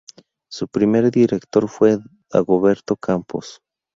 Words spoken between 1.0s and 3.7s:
director fue Dagoberto Campos.